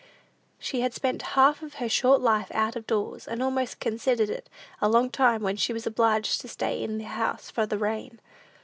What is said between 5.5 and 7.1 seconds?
she was obliged to stay in the